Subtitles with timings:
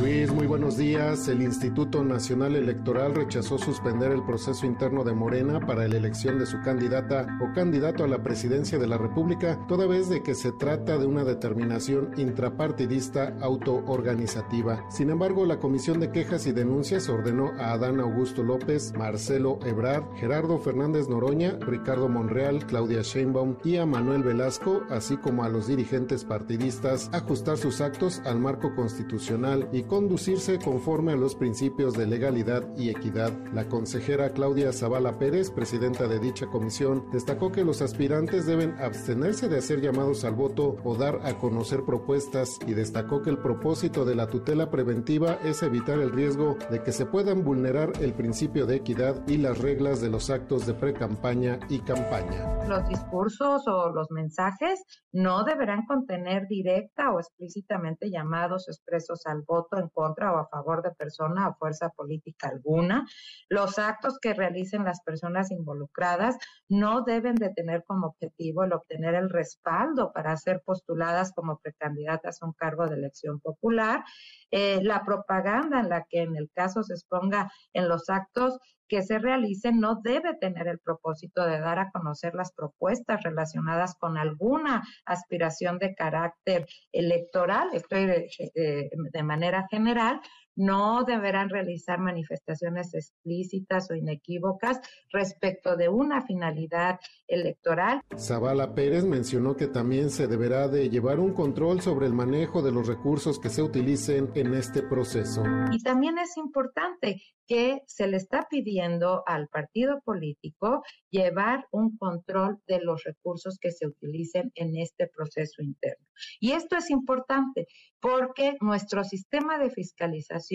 [0.00, 1.26] Luis, muy buenos días.
[1.28, 6.44] El Instituto Nacional Electoral rechazó suspender el proceso interno de Morena para la elección de
[6.44, 10.52] su candidata o candidato a la presidencia de la República, toda vez de que se
[10.52, 14.84] trata de una determinación intrapartidista autoorganizativa.
[14.90, 20.04] Sin embargo, la Comisión de Quejas y Denuncias ordenó a Adán Augusto López, Marcelo Ebrard,
[20.16, 25.68] Gerardo Fernández Noroña, Ricardo Monreal, Claudia Sheinbaum y a Manuel Velasco, así como a los
[25.68, 32.06] dirigentes partidistas, ajustar sus actos al marco constitucional y conducirse conforme a los principios de
[32.06, 33.32] legalidad y equidad.
[33.52, 39.48] La consejera Claudia Zavala Pérez, presidenta de dicha comisión, destacó que los aspirantes deben abstenerse
[39.48, 44.04] de hacer llamados al voto o dar a conocer propuestas y destacó que el propósito
[44.04, 48.66] de la tutela preventiva es evitar el riesgo de que se puedan vulnerar el principio
[48.66, 52.66] de equidad y las reglas de los actos de pre-campaña y campaña.
[52.66, 54.82] Los discursos o los mensajes
[55.12, 60.82] no deberán contener directa o explícitamente llamados expresos al voto en contra o a favor
[60.82, 63.06] de persona o fuerza política alguna.
[63.48, 66.36] Los actos que realicen las personas involucradas
[66.68, 72.42] no deben de tener como objetivo el obtener el respaldo para ser postuladas como precandidatas
[72.42, 74.04] a un cargo de elección popular.
[74.50, 78.58] Eh, la propaganda en la que en el caso se exponga en los actos
[78.88, 83.96] que se realicen no debe tener el propósito de dar a conocer las propuestas relacionadas
[83.98, 90.20] con alguna aspiración de carácter electoral, estoy de, eh, de manera general,
[90.56, 94.80] no deberán realizar manifestaciones explícitas o inequívocas
[95.12, 98.00] respecto de una finalidad electoral.
[98.16, 102.72] Zavala Pérez mencionó que también se deberá de llevar un control sobre el manejo de
[102.72, 105.42] los recursos que se utilicen en este proceso.
[105.70, 112.60] Y también es importante que se le está pidiendo al partido político llevar un control
[112.66, 116.06] de los recursos que se utilicen en este proceso interno.
[116.40, 117.68] Y esto es importante
[118.00, 120.45] porque nuestro sistema de fiscalización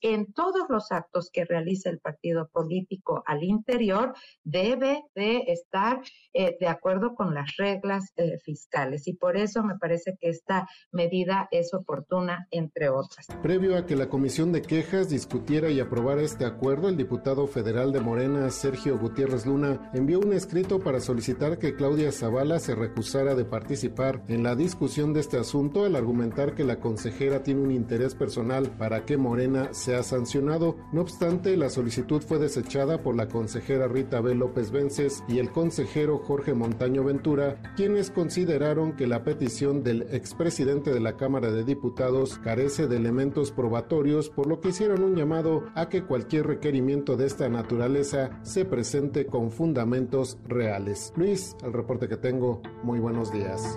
[0.00, 4.14] en todos los actos que realiza el partido político al interior
[4.44, 6.00] debe de estar
[6.32, 9.08] eh, de acuerdo con las reglas eh, fiscales.
[9.08, 13.26] Y por eso me parece que esta medida es oportuna, entre otras.
[13.42, 17.92] Previo a que la Comisión de Quejas discutiera y aprobara este acuerdo, el diputado federal
[17.92, 23.34] de Morena, Sergio Gutiérrez Luna, envió un escrito para solicitar que Claudia Zavala se recusara
[23.34, 27.70] de participar en la discusión de este asunto al argumentar que la consejera tiene un
[27.70, 29.37] interés personal para que Morena
[29.72, 30.76] sea sancionado.
[30.92, 34.34] No obstante, la solicitud fue desechada por la consejera Rita B.
[34.34, 40.92] López Vences y el consejero Jorge Montaño Ventura, quienes consideraron que la petición del expresidente
[40.92, 45.64] de la Cámara de Diputados carece de elementos probatorios, por lo que hicieron un llamado
[45.74, 51.12] a que cualquier requerimiento de esta naturaleza se presente con fundamentos reales.
[51.16, 53.76] Luis, el reporte que tengo, muy buenos días.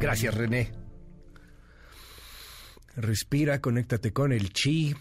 [0.00, 0.85] Gracias, René.
[2.96, 4.94] Respira, conéctate con el chi,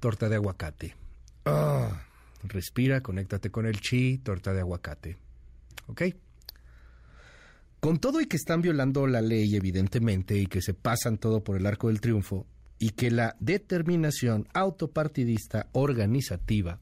[0.00, 0.96] torta de aguacate.
[1.44, 2.04] Ah,
[2.42, 5.18] respira, conéctate con el chi, torta de aguacate.
[5.86, 6.02] ¿Ok?
[7.80, 11.58] Con todo y que están violando la ley, evidentemente, y que se pasan todo por
[11.58, 12.46] el arco del triunfo,
[12.78, 16.80] y que la determinación autopartidista organizativa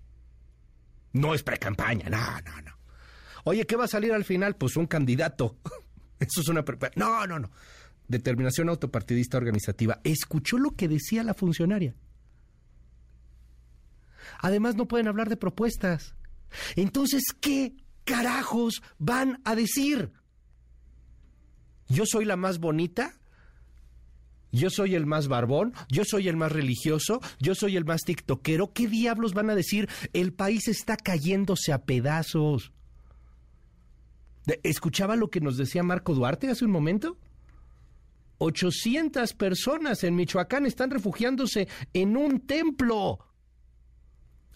[1.13, 2.73] no es pre-campaña, no, no, no.
[3.45, 4.55] Oye, ¿qué va a salir al final?
[4.55, 5.59] Pues un candidato.
[6.21, 6.65] Eso es una...
[6.95, 7.51] No, no, no.
[8.13, 9.99] Determinación autopartidista organizativa.
[10.05, 11.95] Escuchó lo que decía la funcionaria.
[14.41, 16.15] Además, no pueden hablar de propuestas.
[16.77, 17.75] Entonces, ¿qué
[18.05, 20.13] carajos van a decir?
[21.89, 23.19] ¿Yo soy la más bonita?
[24.51, 25.73] ¿Yo soy el más barbón?
[25.89, 27.19] ¿Yo soy el más religioso?
[27.41, 28.75] ¿Yo soy el más tiktokero?
[28.75, 29.89] ¿Qué diablos van a decir?
[30.13, 32.75] El país está cayéndose a pedazos.
[34.63, 37.17] ¿Escuchaba lo que nos decía Marco Duarte hace un momento?
[38.43, 43.21] 800 personas en Michoacán están refugiándose en un templo,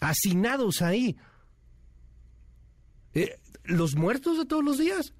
[0.01, 1.15] hacinados ahí.
[3.13, 5.13] Eh, ¿Los muertos de todos los días?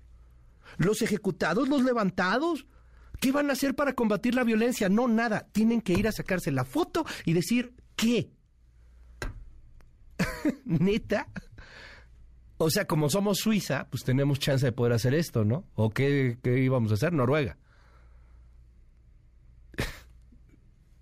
[0.78, 1.70] ¿Los ejecutados?
[1.70, 2.68] ¿Los levantados?
[3.22, 4.90] ¿Qué van a hacer para combatir la violencia?
[4.90, 5.48] No, nada.
[5.54, 8.32] Tienen que ir a sacarse la foto y decir, ¿qué?
[10.66, 11.30] ¿Neta?
[12.58, 15.64] O sea, como somos Suiza, pues tenemos chance de poder hacer esto, ¿no?
[15.76, 17.14] ¿O qué, qué íbamos a hacer?
[17.14, 17.58] Noruega.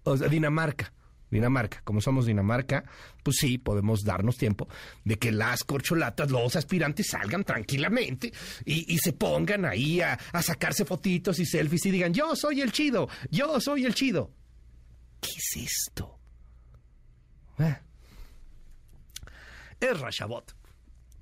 [0.05, 0.93] O sea, Dinamarca.
[1.29, 2.85] Dinamarca, como somos Dinamarca,
[3.23, 4.67] pues sí, podemos darnos tiempo
[5.03, 8.31] de que las corcholatas, los aspirantes salgan tranquilamente
[8.63, 13.09] y, se pongan ahí a, sacarse fotitos y selfies y digan, yo soy el chido,
[13.31, 14.31] yo soy el chido.
[15.19, 16.19] ¿Qué es esto?
[17.59, 17.77] Eh.
[19.79, 20.55] Es Rashabot.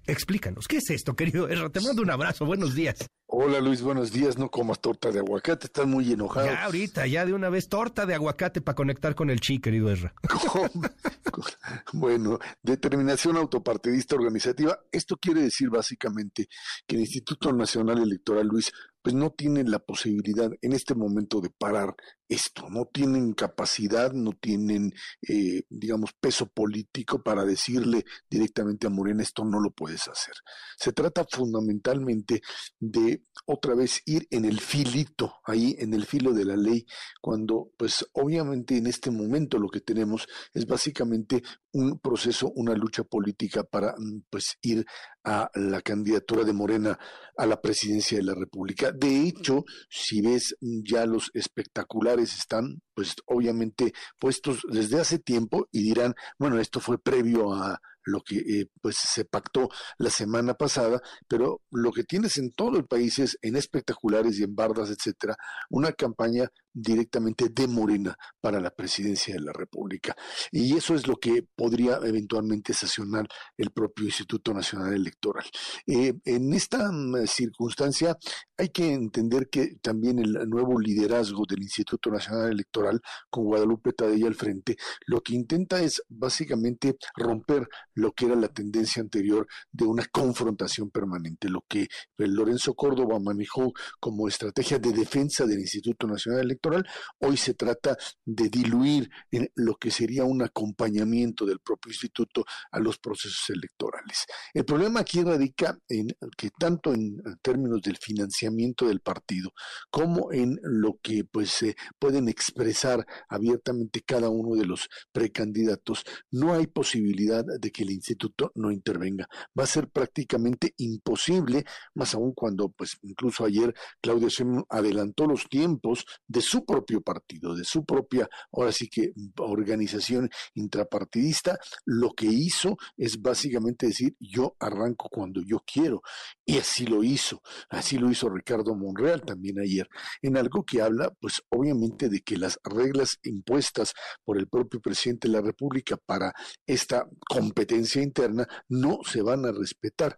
[0.06, 1.70] Explícanos, ¿qué es esto, querido Erra?
[1.70, 3.08] Te mando un abrazo, buenos días.
[3.26, 4.38] Hola Luis, buenos días.
[4.38, 6.46] No comas torta de aguacate, estás muy enojado.
[6.46, 9.90] Ya ahorita, ya de una vez torta de aguacate para conectar con el chi, querido
[9.90, 10.14] Erra.
[11.94, 14.78] bueno, determinación autopartidista organizativa.
[14.92, 16.50] Esto quiere decir básicamente
[16.86, 18.74] que el Instituto Nacional Electoral, Luis,
[19.04, 21.94] pues no tienen la posibilidad en este momento de parar
[22.30, 24.94] esto, no tienen capacidad, no tienen,
[25.28, 30.34] eh, digamos, peso político para decirle directamente a Morena esto no lo puedes hacer.
[30.78, 32.42] Se trata fundamentalmente
[32.80, 36.86] de otra vez ir en el filito, ahí en el filo de la ley,
[37.22, 43.04] cuando pues obviamente en este momento lo que tenemos es básicamente un proceso, una lucha
[43.04, 44.86] política para mm, pues ir
[45.24, 46.98] a la candidatura de Morena
[47.38, 48.92] a la presidencia de la República.
[48.92, 55.68] De hecho, si ves mm, ya los espectaculares están pues obviamente puestos desde hace tiempo
[55.72, 60.54] y dirán, bueno, esto fue previo a lo que eh, pues se pactó la semana
[60.54, 64.90] pasada, pero lo que tienes en todo el país es en espectaculares y en bardas,
[64.90, 65.36] etcétera,
[65.70, 70.16] una campaña directamente de Morena para la presidencia de la República.
[70.52, 73.28] Y eso es lo que podría eventualmente sancionar
[73.58, 75.46] el propio Instituto Nacional Electoral.
[75.86, 78.18] Eh, en esta mm, circunstancia
[78.58, 84.28] hay que entender que también el nuevo liderazgo del Instituto Nacional Electoral, con Guadalupe Tadella
[84.28, 84.76] al frente,
[85.08, 90.90] lo que intenta es básicamente romper lo que era la tendencia anterior de una confrontación
[90.90, 91.88] permanente, lo que
[92.18, 96.86] Lorenzo Córdoba manejó como estrategia de defensa del Instituto Nacional Electoral,
[97.20, 102.80] hoy se trata de diluir en lo que sería un acompañamiento del propio instituto a
[102.80, 104.26] los procesos electorales.
[104.54, 106.08] El problema aquí radica en
[106.38, 109.52] que tanto en términos del financiamiento del partido
[109.90, 116.54] como en lo que pues se pueden expresar abiertamente cada uno de los precandidatos, no
[116.54, 119.28] hay posibilidad de que el instituto no intervenga.
[119.58, 121.64] Va a ser prácticamente imposible,
[121.94, 127.56] más aún cuando, pues, incluso ayer Claudia Sheinbaum adelantó los tiempos de su propio partido,
[127.56, 134.56] de su propia, ahora sí que organización intrapartidista, lo que hizo es básicamente decir, yo
[134.60, 136.02] arranco cuando yo quiero.
[136.46, 139.88] Y así lo hizo, así lo hizo Ricardo Monreal también ayer,
[140.22, 143.94] en algo que habla, pues, obviamente de que las reglas impuestas
[144.24, 146.34] por el propio presidente de la República para
[146.66, 150.18] esta competencia interna no se van a respetar.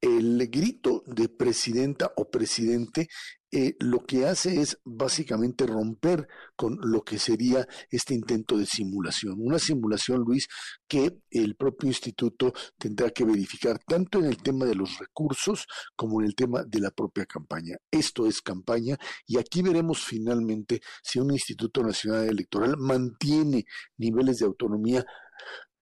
[0.00, 3.08] El grito de presidenta o presidente
[3.52, 9.34] eh, lo que hace es básicamente romper con lo que sería este intento de simulación.
[9.38, 10.46] Una simulación, Luis,
[10.86, 15.66] que el propio instituto tendrá que verificar tanto en el tema de los recursos
[15.96, 17.76] como en el tema de la propia campaña.
[17.90, 23.64] Esto es campaña y aquí veremos finalmente si un Instituto Nacional Electoral mantiene
[23.96, 25.04] niveles de autonomía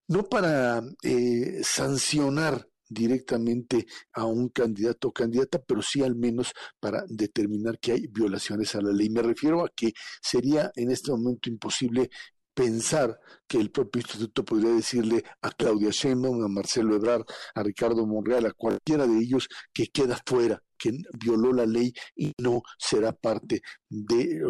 [0.09, 7.03] no para eh, sancionar directamente a un candidato o candidata, pero sí al menos para
[7.07, 9.09] determinar que hay violaciones a la ley.
[9.09, 12.09] Me refiero a que sería en este momento imposible
[12.53, 13.17] pensar
[13.47, 17.23] que el propio instituto podría decirle a Claudia Sheinbaum, a Marcelo Ebrard,
[17.53, 22.33] a Ricardo Monreal, a cualquiera de ellos que queda fuera que violó la ley y
[22.41, 24.41] no será parte de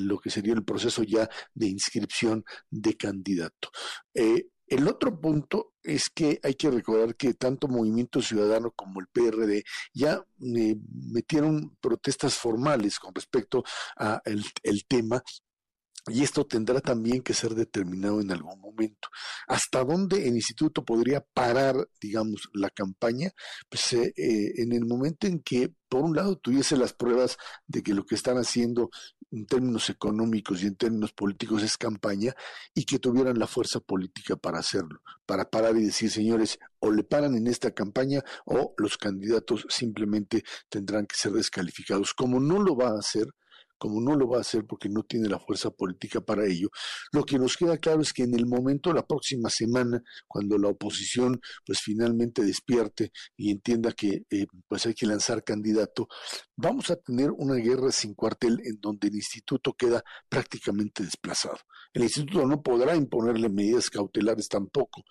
[0.00, 3.70] lo que sería el proceso ya de inscripción de candidato.
[4.12, 9.06] Eh, el otro punto es que hay que recordar que tanto Movimiento Ciudadano como el
[9.06, 9.64] PRD
[9.94, 10.76] ya eh,
[11.12, 13.64] metieron protestas formales con respecto
[13.96, 15.22] a el tema
[16.08, 19.08] y esto tendrá también que ser determinado en algún momento.
[19.48, 23.32] ¿Hasta dónde el instituto podría parar, digamos, la campaña?
[23.68, 27.82] Pues eh, eh, en el momento en que, por un lado, tuviese las pruebas de
[27.82, 28.90] que lo que están haciendo
[29.32, 32.34] en términos económicos y en términos políticos es campaña
[32.72, 37.02] y que tuvieran la fuerza política para hacerlo, para parar y decir, señores, o le
[37.02, 42.14] paran en esta campaña o los candidatos simplemente tendrán que ser descalificados.
[42.14, 43.26] Como no lo va a hacer,
[43.78, 46.68] como no lo va a hacer porque no tiene la fuerza política para ello,
[47.12, 50.68] lo que nos queda claro es que en el momento, la próxima semana, cuando la
[50.68, 56.08] oposición pues finalmente despierte y entienda que eh, pues hay que lanzar candidato,
[56.56, 61.58] vamos a tener una guerra sin cuartel en donde el instituto queda prácticamente desplazado.
[61.92, 65.02] El instituto no podrá imponerle medidas cautelares tampoco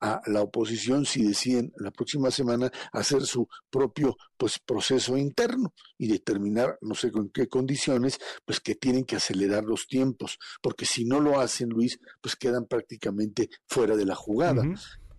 [0.00, 6.08] a la oposición si deciden la próxima semana hacer su propio pues proceso interno y
[6.08, 8.13] determinar no sé con qué condiciones
[8.44, 12.66] pues que tienen que acelerar los tiempos porque si no lo hacen Luis pues quedan
[12.66, 14.62] prácticamente fuera de la jugada.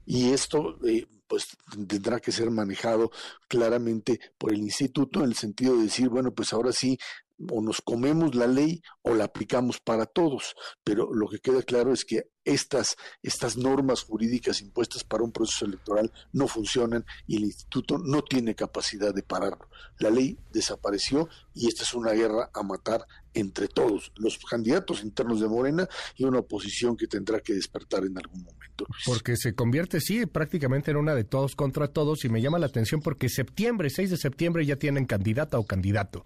[0.08, 1.48] Y esto eh, pues
[1.88, 3.10] tendrá que ser manejado
[3.48, 6.98] claramente por el instituto en el sentido de decir bueno pues ahora sí
[7.50, 11.92] o nos comemos la ley o la aplicamos para todos, pero lo que queda claro
[11.92, 17.46] es que estas, estas normas jurídicas impuestas para un proceso electoral no funcionan y el
[17.46, 19.68] instituto no tiene capacidad de pararlo.
[20.00, 25.42] La ley desapareció y esta es una guerra a matar entre todos, los candidatos internos
[25.42, 28.88] de Morena y una oposición que tendrá que despertar en algún momento.
[29.06, 32.66] Porque se convierte, sí, prácticamente en una de todos contra todos y me llama la
[32.66, 36.26] atención porque septiembre, 6 de septiembre ya tienen candidata o candidato.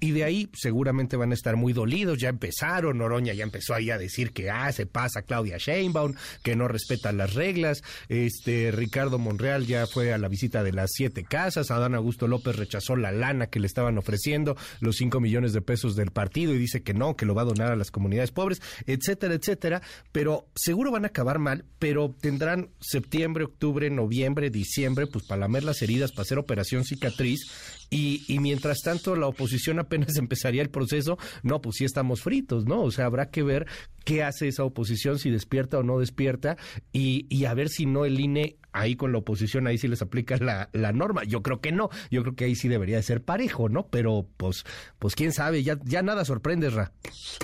[0.00, 3.90] Y de ahí seguramente van a estar muy dolidos, ya empezaron, Noroña ya empezó ahí
[3.90, 9.18] a decir que ah, se pasa Claudia Sheinbaum, que no respeta las reglas, este Ricardo
[9.18, 13.12] Monreal ya fue a la visita de las siete casas, Adán Augusto López rechazó la
[13.12, 16.94] lana que le estaban ofreciendo, los 5 millones de pesos del partido y dice que
[16.94, 21.04] no, que lo va a donar a las comunidades pobres, etcétera, etcétera, pero seguro van
[21.04, 26.22] a acabar mal, pero tendrán septiembre, octubre, noviembre, diciembre, pues para lamer las heridas, para
[26.22, 27.40] hacer operación cicatriz
[27.90, 32.66] y, y, mientras tanto la oposición apenas empezaría el proceso, no, pues sí estamos fritos,
[32.66, 32.82] ¿no?
[32.82, 33.66] O sea, habrá que ver
[34.04, 36.56] qué hace esa oposición, si despierta o no despierta,
[36.92, 40.02] y, y a ver si no el INE ahí con la oposición, ahí sí les
[40.02, 41.24] aplica la, la, norma.
[41.24, 43.88] Yo creo que no, yo creo que ahí sí debería de ser parejo, ¿no?
[43.88, 44.64] Pero pues,
[44.98, 46.92] pues quién sabe, ya, ya nada sorprende, Ra.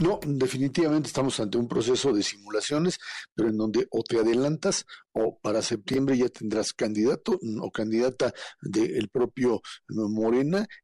[0.03, 2.99] No, definitivamente estamos ante un proceso de simulaciones,
[3.35, 9.09] pero en donde o te adelantas o para septiembre ya tendrás candidato o candidata del
[9.09, 9.63] propio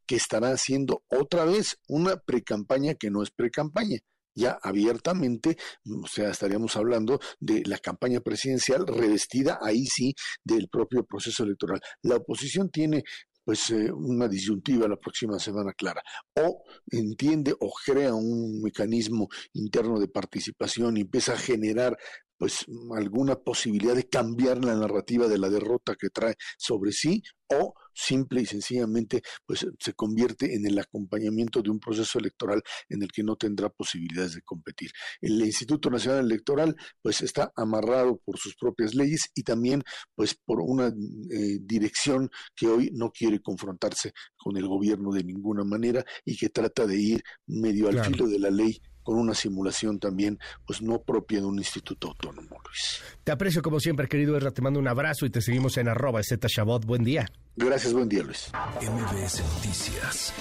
[0.07, 3.99] Que estará haciendo otra vez una precampaña que no es precampaña
[4.35, 5.57] ya abiertamente,
[6.03, 10.15] o sea, estaríamos hablando de la campaña presidencial revestida ahí sí
[10.45, 11.81] del propio proceso electoral.
[12.03, 13.03] La oposición tiene
[13.45, 16.03] pues eh, una disyuntiva la próxima semana clara.
[16.37, 21.97] O entiende o crea un mecanismo interno de participación y empieza a generar
[22.39, 22.65] pues
[22.97, 28.43] alguna posibilidad de cambiar la narrativa de la derrota que trae sobre sí o simple
[28.43, 33.23] y sencillamente pues se convierte en el acompañamiento de un proceso electoral en el que
[33.23, 34.91] no tendrá posibilidades de competir.
[35.21, 39.83] El Instituto Nacional Electoral pues está amarrado por sus propias leyes y también
[40.15, 45.65] pues por una eh, dirección que hoy no quiere confrontarse con el gobierno de ninguna
[45.65, 49.99] manera y que trata de ir medio al filo de la ley con una simulación
[49.99, 53.03] también pues no propia de un instituto autónomo, Luis.
[53.25, 56.23] Te aprecio como siempre, querido Erra, te mando un abrazo y te seguimos en arroba
[56.23, 56.47] Z
[56.87, 57.27] Buen día.
[57.61, 58.51] Gracias, buen día, Luis.
[58.81, 60.33] MBS Noticias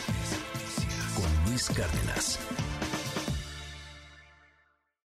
[1.15, 2.39] con Luis Cárdenas.